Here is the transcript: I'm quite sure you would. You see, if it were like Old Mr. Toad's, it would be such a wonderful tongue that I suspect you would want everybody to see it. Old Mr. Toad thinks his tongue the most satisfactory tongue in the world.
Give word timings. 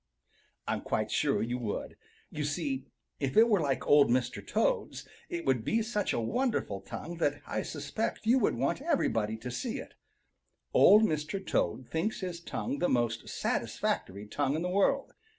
I'm 0.67 0.81
quite 0.81 1.11
sure 1.11 1.43
you 1.43 1.59
would. 1.59 1.95
You 2.31 2.43
see, 2.43 2.87
if 3.19 3.37
it 3.37 3.47
were 3.47 3.59
like 3.59 3.85
Old 3.85 4.09
Mr. 4.09 4.43
Toad's, 4.43 5.07
it 5.29 5.45
would 5.45 5.63
be 5.63 5.83
such 5.83 6.11
a 6.11 6.19
wonderful 6.19 6.81
tongue 6.81 7.17
that 7.17 7.39
I 7.45 7.61
suspect 7.61 8.25
you 8.25 8.39
would 8.39 8.55
want 8.55 8.81
everybody 8.81 9.37
to 9.37 9.51
see 9.51 9.77
it. 9.77 9.93
Old 10.73 11.03
Mr. 11.03 11.39
Toad 11.45 11.87
thinks 11.87 12.21
his 12.21 12.39
tongue 12.39 12.79
the 12.79 12.89
most 12.89 13.29
satisfactory 13.29 14.25
tongue 14.25 14.55
in 14.55 14.63
the 14.63 14.69
world. 14.71 15.13